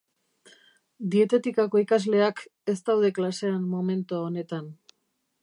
[1.15, 2.41] Dietetikako ikasleak
[2.75, 4.75] ez daude klasean momento honetan